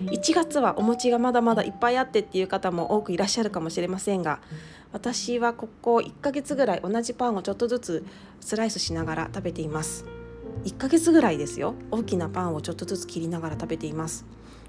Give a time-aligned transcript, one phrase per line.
[0.00, 4.40] 1月はお餅がまだまだいっぱいあってっていう方も多くいらっしゃるかもしれませんが
[4.92, 8.06] 私はここ1ヶ月ぐらい同じパンをちょっとずつ
[8.40, 10.06] スライスしながら食べています。
[10.64, 11.74] 1ヶ月ぐらいですよ。
[11.90, 14.24] 大きなパンをちょっとずつ切りながら食べています。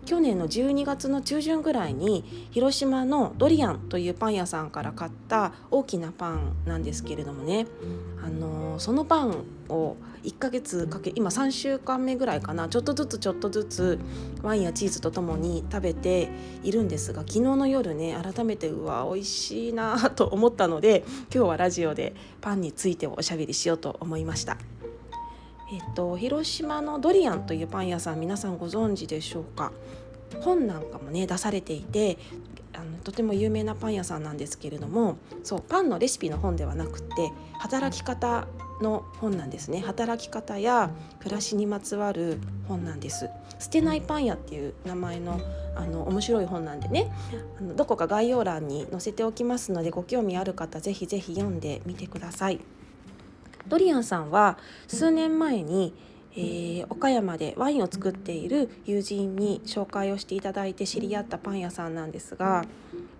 [0.07, 7.67] 去年の12月の中旬ぐらいに広島のドリアンというパン屋さんから買った大きなパンなんですけれどもね、
[8.25, 13.99] あのそのパンを1ヶ月かけ今3週間目ぐらいかなちょっとずつちょっとずつ
[14.43, 16.29] ワインやチーズとともに食べて
[16.63, 24.57] いるんですが昨日の夜ね改めてうわ美味しいなと思ったので今日はラジオでパンについておしゃべりしようと思いました。
[25.71, 29.71] えっと、広島のドリアンというパン屋さん皆さんご存知でしょうか？
[30.41, 32.17] 本なんかもね出されていて
[32.73, 38.47] あのとても有名なパン屋さんなんですけれどもそうパンのレシピの本ではなくて働き方
[38.81, 39.79] の本なんですね。
[39.81, 43.29] 働き方や暮らしにまつわる本なんです。
[43.59, 45.41] 捨てないパン屋っていう名前の
[45.75, 47.11] あの面白い本なんでね
[47.59, 52.59] あのどこか概要欄に載せておきますのでご興味ある方ぜひぜひ読んでみてください。
[53.69, 55.93] ドリアンさんは数年前に、
[56.33, 62.65] えー、岡山でワインを作っている友人に紹介をしていただいて知り合ったパン屋さんなんですが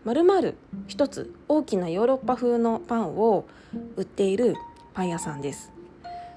[0.05, 0.55] まるまる
[0.87, 3.45] 一つ大きなヨーロッパ風のパンを
[3.95, 4.55] 売っている
[4.93, 5.71] パン屋さんです。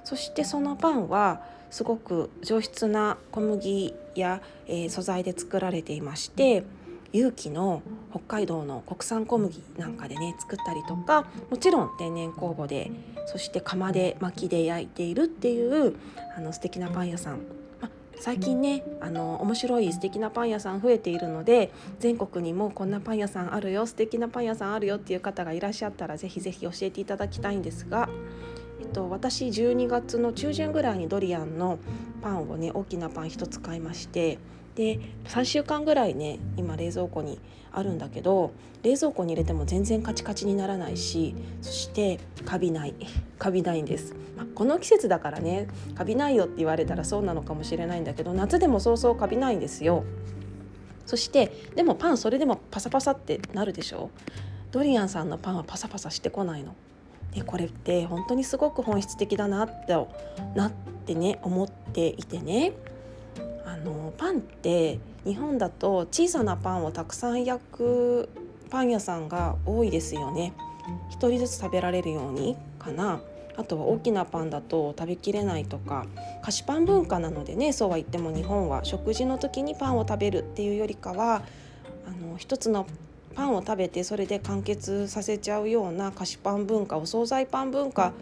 [0.05, 6.65] そしてそのパンはすごく上質な小麦や、えー、素材で作られていまして
[7.13, 12.91] 有機の北海道の国産小麦なんかでね作ったりとかもちろん天然酵母で
[13.27, 15.97] そして釜で薪で焼いているっていう
[16.37, 17.41] あの素敵なパン屋さん。
[18.21, 28.11] 最近ねあの面白い素敵なパン屋さん増えているので全国にもこんなパン屋さんあるよ素敵なパン屋さんあるよっていう方がいらっしゃったらぜひぜひ教えていただきたいんですが、
[28.79, 31.79] えっと、私12月の中旬ぐらいにドリアンの
[32.21, 34.39] パンをね大きなパン1つ買いまして
[34.75, 37.39] で3週間ぐらいね今冷蔵庫に
[37.73, 42.95] あるんだけど冷蔵庫に入れても全然カチカチにならないしそしてカビない
[43.39, 50.05] カビないんです、まあ、この季節だからねカビないよって言われたらそうなのかもしれないんだけど夏でもそうそうカビないんですよ。
[51.07, 54.11] そしてでもパンそれでもパサパサってなるでしょ？
[54.71, 56.77] ドリアンさんのパンはパサパサしてこないの。
[57.35, 59.97] でこれって本当にすごく本質的だなって
[60.55, 60.73] なっ
[61.07, 62.73] てね思っていてね。
[63.73, 68.29] あのパンって日本だと小さなパンをたくさん焼く
[68.69, 70.53] パン屋さんが多いですよね。
[71.13, 73.21] 1人ずつ食べられるようにかな。
[73.57, 76.07] あとは大きなパンだと食べきれないとか
[76.43, 81.43] 菓子パン文化なのでねそうは言っても日本は食事の時にパンを食べるっていうよりかは
[82.07, 82.87] あの一つの
[83.35, 88.13] パンを食べてそれで完結させちゃうような菓子パン文化お惣菜パン文化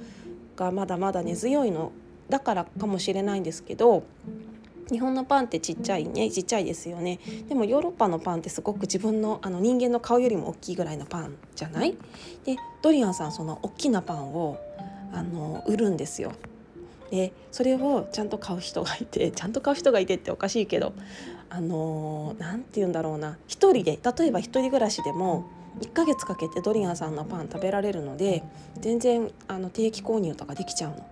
[0.56, 1.92] がまだまだ根強いの
[2.28, 4.02] だからかもしれないんですけど
[4.90, 7.18] 日本のパンってちっちゃいねちっちゃいですよね。
[7.48, 11.96] でもヨーロッパのパンってすごく自分のあの人間の顔よりも大きいぐらいのパンじゃない？
[12.44, 14.58] でドリアンさんその大きなパンを
[15.12, 16.32] あの売るんですよ。
[17.10, 20.92] でそれをちゃんと買う人がいて ちゃんと買う人がいてっておかしいけど
[21.48, 23.38] あの何て言うんだろうな。
[23.46, 25.44] 一人で例えば一人暮らしでも
[25.80, 28.42] 1ヶ月かけてドリアンさんのパン食べられるので
[28.80, 31.06] 全然あの定期購入とかできちゃうの。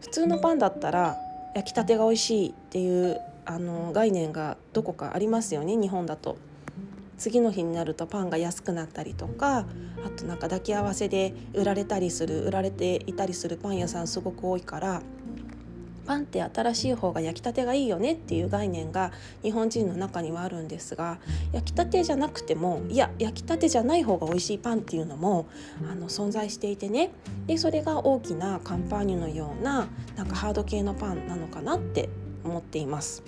[0.00, 1.16] 普通のパンだったら
[1.58, 6.36] 焼きたてが美味しいっていうあの概念がどこかありますよね日本だと。
[7.16, 9.66] 次の日になるとパンが安くなったりとか
[10.06, 15.02] あとなんか抱き合わせで売られたりする売られていたりするパン屋さんすごく多いから
[16.08, 19.12] パンって新しい方が焼きたてがいいよねっていう概念が
[19.42, 21.18] 日本人の中にはあるんですが
[21.52, 25.46] 焼きたてじゃなくてもいや焼きたてじゃない方が美味しいパンっていうのも
[25.86, 27.10] あの存在していてね
[27.46, 29.86] でそれが大きなカンパーニュのような
[30.16, 32.08] なんかハード系のパンなのかなって
[32.42, 33.22] 思っています。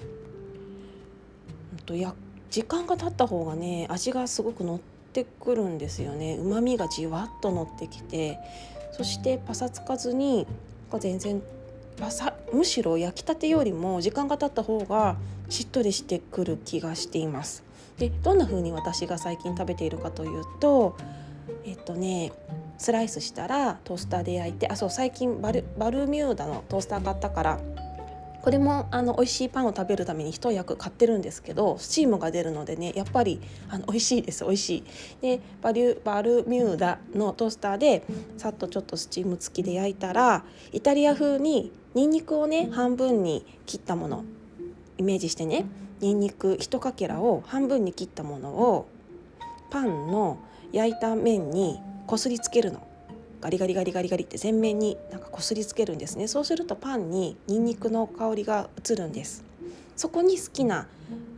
[1.85, 2.15] とや
[2.51, 4.81] 時間が経った方がね味がすごく乗っ
[5.13, 8.39] てくるんですよね旨味がじわっと乗ってきて
[8.93, 10.47] そしてパサつかずに
[10.99, 11.43] 全然
[12.53, 15.17] むしろ焼きたてよりも時間が経った方が
[15.49, 17.63] しっとりしてくる気がしています。
[17.99, 20.97] でどんな風に私が最近食べているかというと
[21.65, 22.33] えっとね
[22.79, 27.61] スライスしたらトースターで焼いてあそう最近バルバルミューダのトースター買ったから
[28.43, 34.85] これもあの美味しいパンを食べるために一役買ってるんですけどスチームが出るのでねやっぱりあの美味しいです美味しい。
[35.21, 38.05] でバリュバルミューダのトースターで
[38.39, 44.25] さっとちょっとスチーム付きで焼いたらイタリア風ににんにくをね半分に切ったもの
[44.97, 45.67] イメージしてね
[46.01, 48.89] にんにく1かけらを半分に切ったものを
[49.71, 50.39] パンの
[50.73, 52.90] 焼いた面にこすりつけるの。
[53.41, 56.29] ガリガリガリガリガリって全面になんかこすりつけるんですね。
[56.29, 59.45] そうするとパンにニンニクの香りが移るんです。
[59.97, 60.87] そこに好きな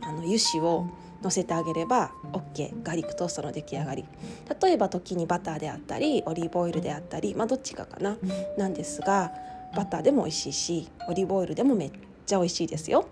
[0.01, 0.87] あの油脂を
[1.21, 2.95] 乗せてあげれば OK ガー。
[2.97, 4.05] リックトーストの出来上がり。
[4.61, 8.17] 例えば時にバターであったりオリーブオイルであったりまあどっちかかな。
[8.57, 9.31] なんですが
[9.75, 11.91] バターでも美味しいしオリーブオイルでもめっ
[12.25, 13.07] ちゃ美味しいですよ。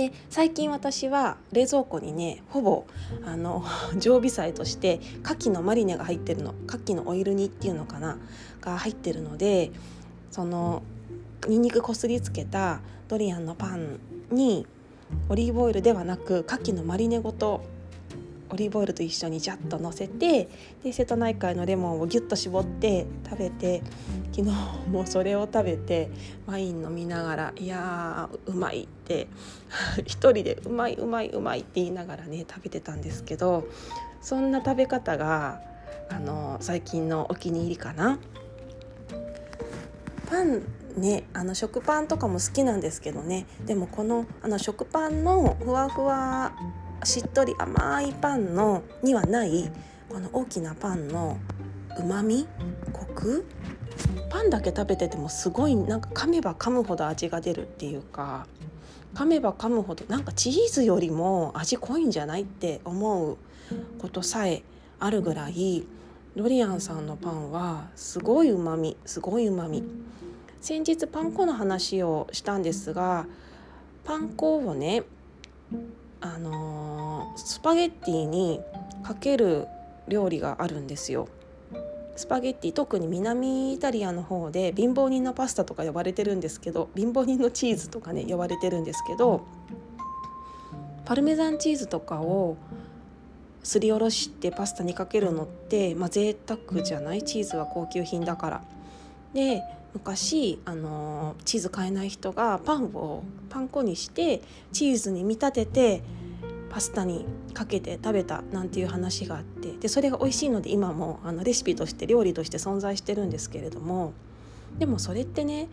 [0.00, 2.86] で最近私は冷蔵庫にねほぼ
[3.26, 3.62] あの
[4.00, 8.16] 常備菜として牡蠣のマリネが入ってるの牡蠣のオイル煮っていうのかな
[8.62, 9.70] が入ってるので
[10.30, 10.82] その
[11.46, 13.98] にんにくこすりつけたドリアンのパン
[14.30, 14.66] に
[15.28, 17.60] オリーブオイルではなく牡蠣のマリネごと
[18.52, 20.48] オリーブオイルと一緒にジャッと乗せて
[20.82, 23.82] で瀬戸内海のレモンをギュッと絞って食べて
[24.32, 24.54] 昨日
[24.88, 26.10] もそれを食べて
[26.46, 29.28] ワイン飲みながら「いやーうまい」って
[30.06, 33.68] 一人で「うまいうまいうまい」って言いながらね食べてたんですけど
[34.20, 35.60] そんな食べ方が
[36.08, 38.18] あの最近のお気に入りかな。
[40.28, 40.62] パン
[40.96, 46.52] ねあの食パンとかも好きなんですけどねでもこのあの食パンのふわふわ
[47.04, 49.70] しっとり甘いパンのにはない
[50.08, 51.38] この大きなパンの
[51.98, 52.46] うまみ
[52.92, 53.46] コク
[54.28, 58.46] パンだけ食べててもすごいなんか噛めば噛むほど味が出るっていうか
[59.14, 63.36] 噛めば噛むほどなんかチーズよりも味濃いんじゃないって思う
[63.98, 64.62] ことさえ
[64.98, 65.86] あるぐらい
[66.36, 69.82] ドリアンさんのパンはすごいうまみすごいうまみ
[70.60, 73.26] 先日パン粉の話をしたんですが
[74.04, 75.02] パン粉をね
[76.20, 78.60] あのー、スパゲッティに
[79.02, 79.66] かける
[80.08, 81.28] 料理があるんですよ。
[82.16, 89.46] スパゲッティ特に南イタリアの方で貧乏人のパスタとか呼ばれてるんですけど貧乏人のチーズとかね呼ばれてるんですけど
[91.06, 92.58] パルメザンチーズとかを
[93.62, 97.22] すりおろしてパスタにかけるのってまあ贅沢じゃない？
[97.22, 98.62] チーズは高級品だから。
[99.32, 99.62] で
[99.94, 104.42] 昔あのチーズ買えない人がパンをパン粉にして
[104.72, 106.02] チーズに見立てて
[106.70, 114.12] パスタにかけて食べたなんていう話があってでそれが美味しいので今もあのレシピとして料理として存在してるんですけれども
[114.78, 115.68] でもそれってね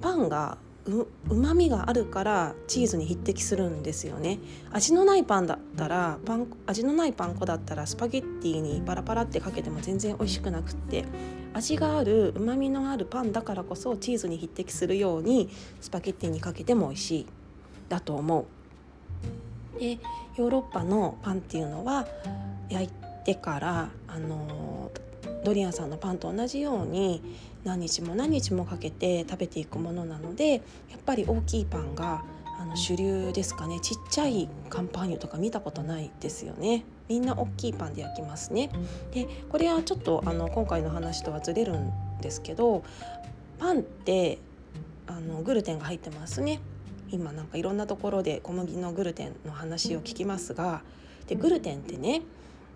[0.00, 4.40] パンがうまみがあるからチーズに匹敵するんですよね
[4.72, 11.04] 味のないパンだったらパン味のないパン粉だったらスパゲッティにパラパラってかけても全然美味しくなくって
[11.54, 15.50] 味があるうまみのあるパンだからこそチーズに匹敵するように
[15.80, 17.26] スパゲッティにかけても美味しい
[17.88, 18.46] だと思
[19.76, 19.78] う。
[19.78, 19.98] で
[20.36, 22.06] ヨーロッパのパンっていうのは
[22.68, 22.88] 焼い
[23.24, 24.90] てからあの
[25.44, 27.22] ドリアンさんのパンと同じように
[27.64, 30.60] 何日も何日もかけて食べていくものなのでやっ
[31.04, 32.24] ぱり大きいパンが
[32.58, 33.80] あの主流ですかね。
[33.80, 36.84] ちっちゃいカンパーニュとか見たことないですよね。
[37.08, 38.70] みんな大きいパンで焼きますね。
[39.12, 42.84] でこれはちょっとあの今回の話とはずれるんですけど
[43.58, 44.38] パンって
[45.06, 46.60] あのグルテンが入ってますね。
[47.10, 50.82] 今なんかいろんなところで小麦のグルテンの話を聞きますが
[51.26, 52.22] でグルテンってね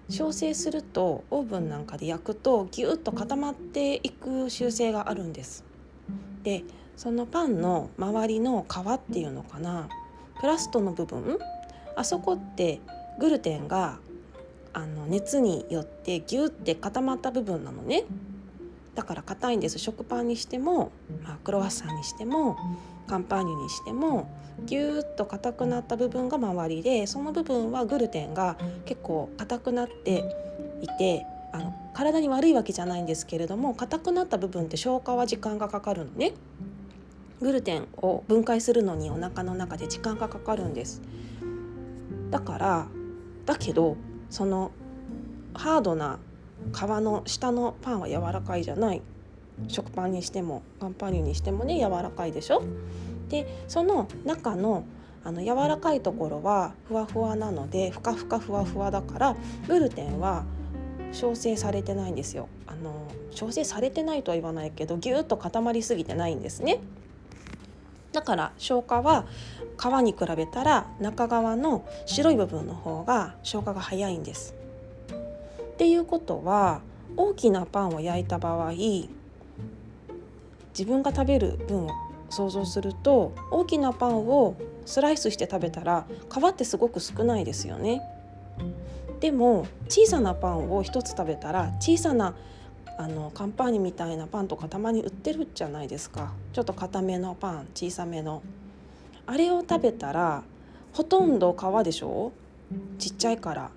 [0.09, 5.65] 焼成するとオーブンなんかで焼くとギュッと固まっていく習性があるんです。
[6.43, 6.63] で
[6.97, 9.89] そのパンの周りの皮っていうのかな
[10.41, 11.39] クラストの部分
[11.97, 12.81] あそこって
[13.19, 13.99] グルテンが
[14.73, 18.05] あの熱によってギュッて固まった部分なのね
[18.95, 20.91] だから硬いんです食パンにしても、
[21.23, 22.57] まあ、クロワッサンにしても
[23.07, 24.29] カンパーニュにしても
[24.65, 30.25] ギューッと硬くなった部分が周りでその部分はグルテンが結構硬くなって
[30.83, 36.33] いてあの体に悪いわけじゃないんですけれども硬くなった部分って消化は時間がかかるのね。
[37.41, 41.03] グルテンを分解するのにお腹の中で時間がかかるんです
[42.31, 42.87] だから
[43.45, 43.97] だけど
[44.31, 44.73] その
[45.55, 46.19] ハードな
[46.73, 49.03] 皮の下のパンは柔らかいじゃない
[49.69, 52.63] 食パンにしてもカンパーニュにしてもね柔らかいでしょ？
[53.29, 54.85] でその中の
[55.25, 59.37] あの柔らかいところはふわふわなのでふかふかふわふわだから
[59.67, 60.45] グルテンは
[61.13, 62.49] 焼成されてないんですよ。
[62.67, 66.81] あの焼成されてないとは言わないけどぎゅっと固まりすぎてないんですね。
[68.13, 69.27] だから消化は
[69.79, 74.55] 皮に比べたら中側の白い部分の方が消化が早いんです。
[75.11, 76.81] っていうことは
[77.17, 78.73] 大きなパンを焼いた場合
[80.77, 81.91] 自分が食べる分を
[82.29, 88.03] 想像すると大きなパンをスライスして食べたら皮ってすごく少ないですよね。
[89.21, 92.35] でも小さなパンを1つ食べたら小さな
[92.99, 98.43] あのカンパーニみたいなパンとかたまに売ってるじゃないですかちょっと固めのパン小さめの
[99.27, 100.43] あれを食べたら
[100.93, 102.33] ほとんど皮でしょ？
[102.99, 103.71] ちっちゃいから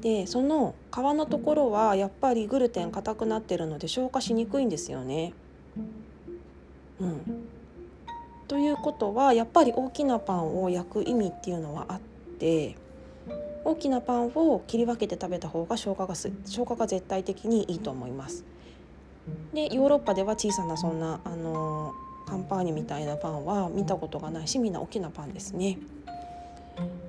[0.00, 5.32] でその皮のところはやっぱりグルテン硬くなってるので消化しにくいんですよね。
[7.02, 7.44] うん、
[8.48, 12.00] ということはやっぱり大きなパンを焼く意味っていうのはあっ
[12.38, 12.76] て
[13.64, 18.44] 大きなパンを切り分けて食べた方が消化が消化が絶対的にいいと思います。
[19.54, 21.94] でヨーロッパでは小さなそんなあの
[22.26, 25.78] カンパーニュみたいなパンは見たことがないしみんな大きなパンですね。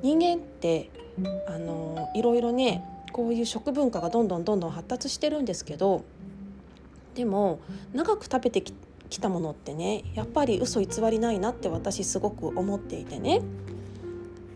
[0.01, 0.89] 人間って
[1.47, 6.03] あのいろいろねこういう食文化がどんどんどんどん発達してるんですけど
[7.15, 7.59] でも
[7.93, 8.73] 長く食べてき
[9.13, 13.41] 来たものってねやっぱり嘘偽りないなって私すごく思っていてね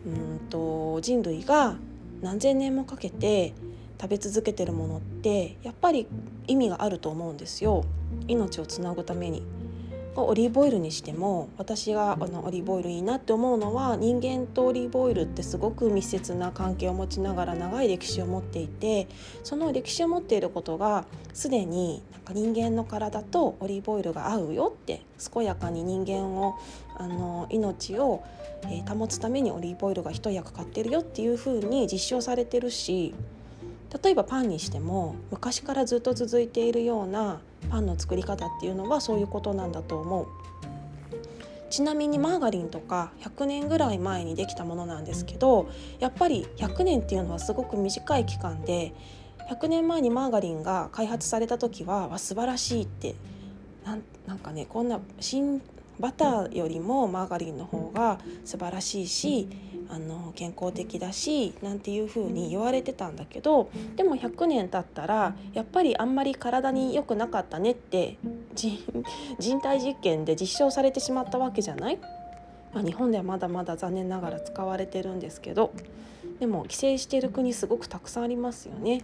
[0.08, 1.76] うんと人類が
[2.24, 3.54] 何千年もかけて
[4.02, 6.08] 食べ続けてるものってやっぱり
[6.48, 7.86] 意味があると思うんですよ
[8.28, 9.44] 命をつなぐために。
[10.26, 19.08] オリーブオイルにしても私があのオリーブオイルいいなって思うのは人間とオリーブオイルってすごく密接な関係を持ちながら長い歴史を持っていて
[19.44, 25.02] その歴史を持っていることがすでになんか人間の体とオリーブオイルが合うよって
[25.34, 26.58] 健やかに人間を
[26.98, 28.24] あの命を、
[28.64, 33.14] えー、保つためにオリーブオイルが一役買ってるよっていうふうに実証されてるし
[34.04, 37.40] 例えばパンにしても昔からずっと続いているような
[37.70, 40.28] パンの作り方っていうのはそういうことなんだと思う。
[41.70, 48.94] ちなみにマーガリンとか100年ぐらい前にできたものなんですけどやっぱり100年っていうのはすごく短い期間で
[49.50, 53.16] 100年前にマーガリンが開発された時はわ素晴らしいって
[54.26, 55.62] なんかねこんな新
[56.00, 59.50] バターよりもマーガリンの方が素晴らしいし
[59.90, 68.18] あの健康的だしなんていう風に言われてたんだけどでも100年経ったらやっぱりあんまり体に良くなかったねって
[69.40, 72.00] 人体実験で実証されてしまったわけじゃない、
[72.74, 75.74] まあ、日本ではまだまだ残念ながら使われてるんですけど
[76.40, 79.04] でも規制してる国すごくたくさんありますよね。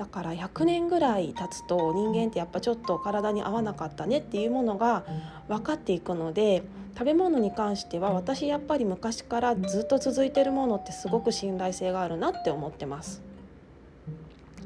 [0.00, 5.04] だから100年ぐらい経つと人間ってやっぱちょっと体に合わなかったねっていうものが
[5.46, 6.62] 分かっていくので
[6.94, 13.22] 食べ物に関しては私やっぱり昔からずっと続いてるものってすごく信頼性があるなって思ってます。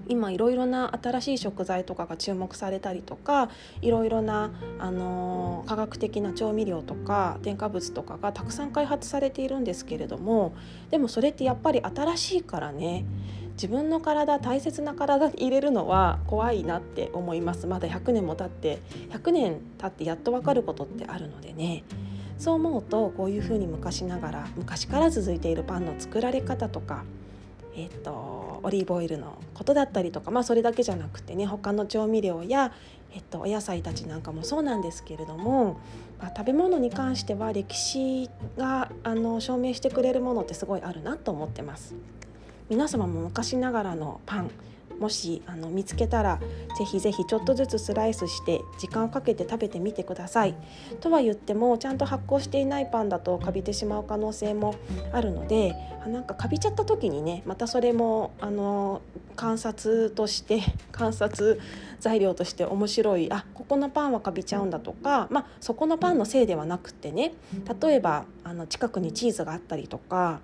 [0.06, 3.48] 今いろいろな新しい食材とかが注目されたりとか
[3.80, 10.54] いろいろな、あのー、科学的な調味料とか添加物とかがたくさん開発されているんですけれども
[10.90, 13.06] でもそれってやっぱり新しいからね
[13.54, 18.80] 自分の体大切な体入れるのは怖いなって思いますまだ100年も経って
[19.10, 21.84] 100年経ってやっと分かることってあるのでね
[22.38, 27.04] そう思うとこういうふうに昔ながら昔から続いているパンの作られ方とか
[27.76, 32.72] えーと、オリーブオイルのことだったりとか、まあ、それだけじゃなくてね他の調味料や、
[33.12, 35.80] えーと、お野菜たちなんかもそうなんですけれども、
[36.20, 41.94] まあ、食べ物に関しては歴史があの証明してくれるものってすごいあるなと思ってます。
[42.70, 44.50] 皆様も昔ながらのパン。
[44.98, 46.40] もしあの見つけたら
[46.78, 50.54] ぜひぜひちょっとずつスライスして時間をかけて食べてみてください。
[51.00, 54.74] とは言ってもちゃんと発酵していないパンだとカビてしまう可能性も
[55.12, 55.74] あるので
[56.06, 59.00] なんかカビちゃった時にねまたそれもあの
[59.36, 60.60] 観察として
[60.92, 61.60] 観察
[62.00, 67.34] 材料として面白いあここのパンはカビちゃうんだとか、まあ、そこのパンのせいではなくてね
[67.80, 70.40] 例えばあの近くにチーズがあったりとか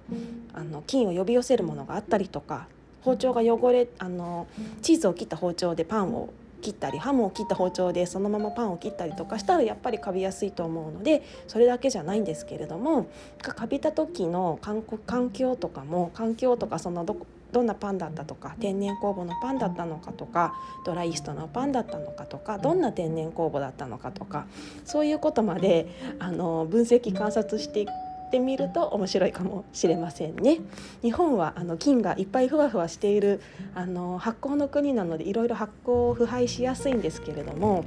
[0.52, 2.66] あの菌を呼び寄せるものがあったりとか
[3.02, 4.46] 包丁が汚れあの
[4.82, 13.08] チーズを切った包丁でパンを切ったりハムを切った包丁でそのままパンを切ったりとかしたらやっぱりカビやすいと思うのでそれだけじゃないんですけれども
[13.42, 20.54] カビた時の環境とかも環境とかそのどどんなパンだったとか天然酵母のパンだったのかとか
[20.86, 24.46] ドライイーストのパンだったのかとかどんな天然酵母だったのかとか
[24.84, 25.88] そういうことまで
[26.20, 27.90] あの分析観察していく
[28.30, 30.60] ってみると面白いかもしれませんね。
[31.02, 33.40] 日本はあの菌がいっぱいふわふわしている
[33.74, 37.84] あの発酵の国なのでいろいろ発酵を腐敗しやすいんですけれども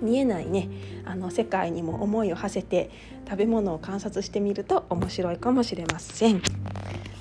[0.00, 0.68] 見えないね
[1.04, 2.90] あの世界にも思いを馳せて
[3.24, 6.42] 食べ物を観察してみると面白いかもしれません。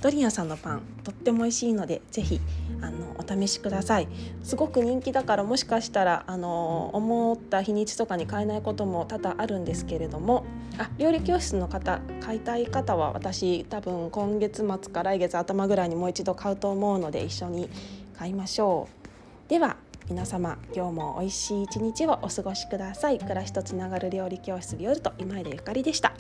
[0.02, 2.42] ドリアさんのパンとっても美味しいのでぜひ
[2.82, 4.08] あのお試しください。
[4.44, 10.44] すごく人気だからもしかしたらあの思った日にちとかに買えないことも多々あるんですけれども。
[10.78, 17.70] あ料理教室の方買いたい方は私多分今月末か来月頭ぐらいにもう一度買うと思うので一緒に
[18.18, 18.88] 買いましょ
[19.48, 19.50] う。
[19.50, 19.76] では
[20.10, 23.20] 皆様今日も美味しい一日をお過ごしください。
[23.20, 26.14] 暮らしとつながる料理教室ビオルト今枝ゆかりでした。